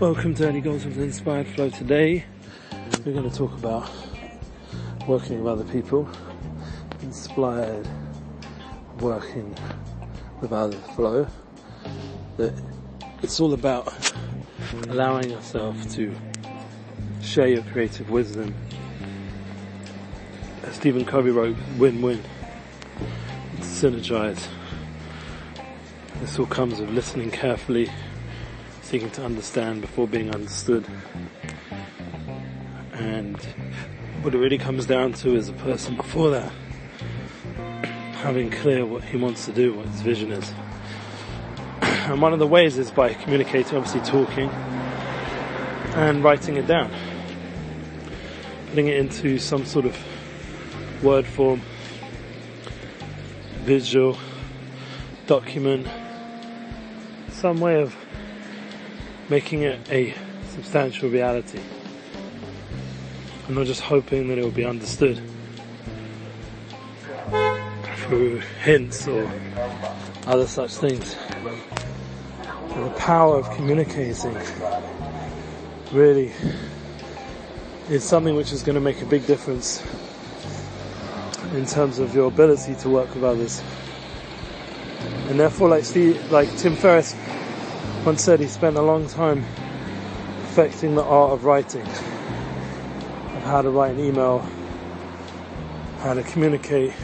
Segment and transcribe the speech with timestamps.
[0.00, 1.68] Welcome to Eli Goldsmith's Inspired Flow.
[1.68, 2.24] Today,
[3.04, 3.90] we're going to talk about
[5.06, 6.08] working with other people,
[7.02, 7.86] inspired
[8.98, 9.54] working
[10.40, 11.26] with other flow.
[12.38, 12.54] That
[13.22, 13.92] it's all about
[14.88, 16.16] allowing yourself to
[17.20, 18.54] share your creative wisdom.
[20.62, 22.22] As Stephen Covey wrote, win-win.
[23.58, 24.46] Synergize.
[26.22, 27.90] This all comes of listening carefully,
[28.90, 30.84] seeking to understand before being understood.
[32.94, 33.36] And
[34.22, 36.52] what it really comes down to is a person before that
[38.14, 40.52] having clear what he wants to do, what his vision is.
[41.80, 44.50] And one of the ways is by communicating, obviously talking
[45.94, 46.90] and writing it down.
[48.70, 49.96] Putting it into some sort of
[51.00, 51.62] word form,
[53.62, 54.18] visual,
[55.28, 55.86] document,
[57.28, 57.94] some way of
[59.30, 60.12] making it a
[60.48, 61.60] substantial reality.
[63.46, 65.22] I'm not just hoping that it will be understood
[67.96, 69.30] through hints or
[70.26, 71.14] other such things.
[72.74, 74.36] The power of communicating
[75.92, 76.32] really
[77.88, 79.80] is something which is going to make a big difference
[81.54, 83.62] in terms of your ability to work with others.
[85.28, 87.14] And therefore, like Steve, like Tim Ferriss
[88.04, 89.44] once said, he spent a long time
[90.40, 94.38] perfecting the art of writing, of how to write an email,
[95.98, 96.94] how to communicate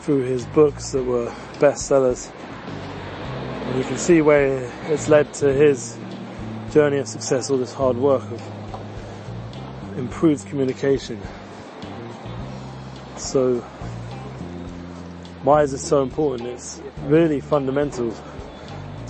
[0.00, 2.32] through his books that were bestsellers.
[3.66, 5.98] And you can see where it's led to his
[6.70, 8.42] journey of success, all this hard work of
[9.98, 11.20] improved communication.
[13.18, 13.58] So,
[15.42, 16.48] why is it so important?
[16.48, 18.14] It's really fundamental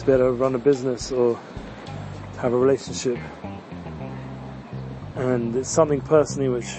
[0.09, 1.39] be able to run a business or
[2.39, 3.19] have a relationship.
[5.17, 6.79] And it's something personally which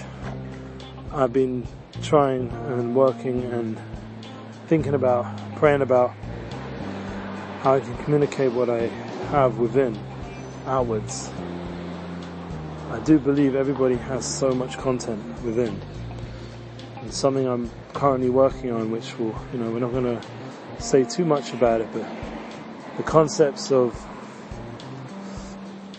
[1.12, 1.64] I've been
[2.02, 3.78] trying and working and
[4.66, 6.12] thinking about, praying about
[7.60, 8.88] how I can communicate what I
[9.30, 9.96] have within,
[10.66, 11.30] outwards.
[12.90, 15.80] I do believe everybody has so much content within.
[16.96, 20.20] And something I'm currently working on, which will, you know, we're not going to
[20.82, 22.04] say too much about it, but
[23.00, 23.98] the concepts of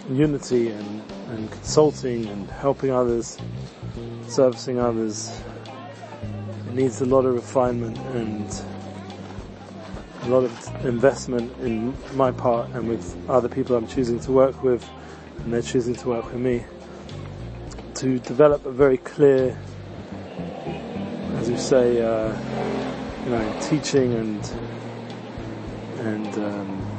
[0.08, 3.40] unity and, and consulting and helping others,
[4.28, 5.42] servicing others,
[6.68, 8.64] it needs a lot of refinement and
[10.22, 14.62] a lot of investment in my part and with other people I'm choosing to work
[14.62, 14.88] with
[15.40, 16.64] and they're choosing to work with me
[17.96, 19.58] to develop a very clear,
[21.38, 22.32] as you say, uh,
[23.24, 24.72] you know, teaching and
[26.02, 26.91] and, um,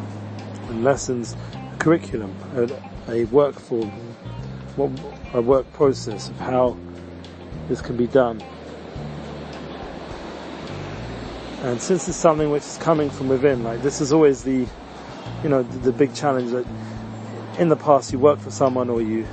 [0.72, 1.36] and lessons,
[1.78, 3.92] curriculum, a, a work form,
[5.34, 6.76] a work process of how
[7.68, 8.42] this can be done.
[11.62, 14.66] And since it's something which is coming from within, like this is always the,
[15.42, 16.66] you know, the, the big challenge that
[17.58, 19.26] in the past you work for someone or you,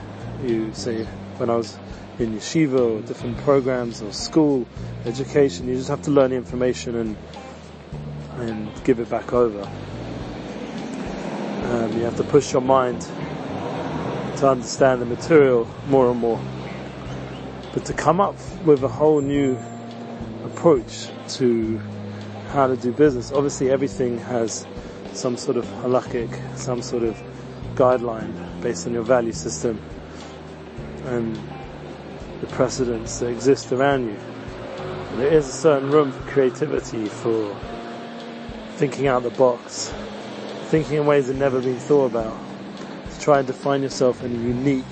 [0.44, 1.06] you say,
[1.38, 1.80] when I was
[2.20, 4.68] in yeshiva or different programs or school
[5.06, 7.18] education, you just have to learn the information and,
[8.38, 9.68] and give it back over.
[11.70, 13.02] Um, you have to push your mind
[14.38, 16.42] to understand the material more and more.
[17.74, 18.36] But to come up
[18.66, 19.58] with a whole new
[20.46, 21.80] approach to
[22.50, 23.32] how to do business.
[23.32, 24.66] Obviously, everything has
[25.14, 27.16] some sort of halakhic, some sort of
[27.76, 29.80] guideline based on your value system
[31.06, 31.40] and
[32.42, 34.18] the precedents that exist around you.
[35.18, 37.56] There is a certain room for creativity, for
[38.76, 39.94] thinking out the box,
[40.70, 42.38] thinking in ways that never been thought about,
[43.12, 44.86] to try and define yourself in a unique,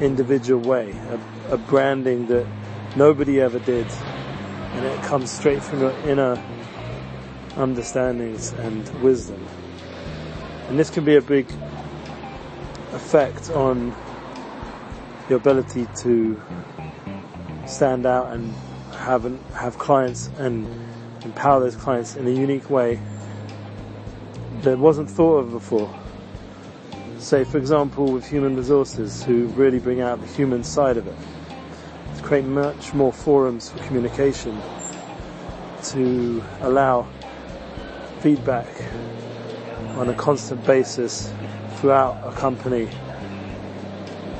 [0.00, 2.46] individual way, a, a branding that
[2.94, 3.88] nobody ever did,
[4.74, 6.40] and it comes straight from your inner
[7.56, 9.44] understandings and wisdom.
[10.68, 11.50] And this can be a big
[12.92, 13.92] effect on
[15.28, 16.40] your ability to
[17.66, 18.54] stand out and
[18.92, 19.24] have
[19.54, 20.68] have clients and
[21.24, 23.00] empower those clients in a unique way
[24.62, 25.92] that wasn't thought of before.
[27.18, 31.16] Say, for example, with human resources, who really bring out the human side of it
[32.16, 34.60] to create much more forums for communication,
[35.84, 37.06] to allow
[38.20, 38.66] feedback
[39.96, 41.32] on a constant basis
[41.76, 42.88] throughout a company,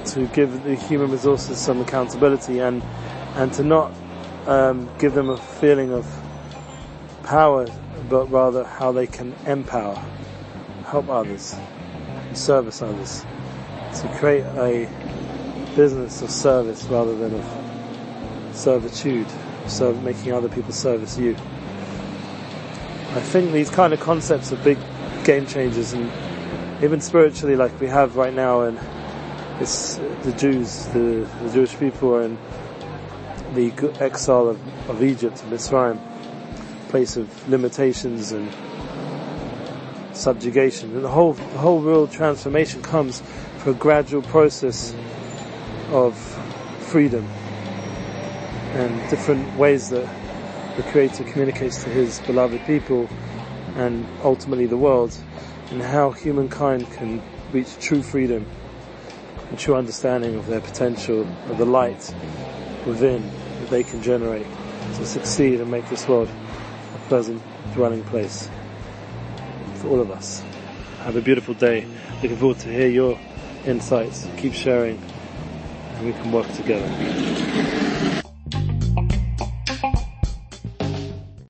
[0.07, 2.83] to give the human resources some accountability and
[3.35, 3.93] and to not
[4.47, 6.07] um, give them a feeling of
[7.23, 7.67] power,
[8.09, 10.03] but rather how they can empower,
[10.85, 11.57] help others,
[12.33, 13.25] service others,
[14.01, 14.89] to create a
[15.77, 19.27] business of service rather than of servitude,
[19.67, 21.35] serve, making other people service you.
[23.11, 24.79] I think these kind of concepts are big
[25.25, 26.11] game changers and
[26.83, 28.79] even spiritually like we have right now and
[29.61, 32.39] it's the Jews, the, the Jewish people in
[33.55, 35.99] the exile of, of Egypt, Mitzrayim,
[36.89, 38.51] place of limitations and
[40.13, 40.95] subjugation.
[40.95, 43.23] And the whole, the whole real transformation comes
[43.59, 44.95] for a gradual process
[45.91, 46.17] of
[46.81, 47.27] freedom
[48.73, 50.09] and different ways that
[50.77, 53.09] the Creator communicates to His beloved people
[53.77, 55.17] and ultimately the world
[55.71, 58.47] and how humankind can reach true freedom
[59.51, 62.15] and true understanding of their potential, of the light
[62.87, 63.29] within
[63.61, 64.47] that they can generate
[64.95, 66.29] to succeed and make this world
[67.09, 68.49] pleasant dwelling place
[69.77, 70.43] for all of us.
[71.01, 71.87] Have a beautiful day.
[72.23, 73.19] Looking forward to hear your
[73.67, 74.29] insights.
[74.37, 75.01] Keep sharing
[75.95, 77.78] and we can work together.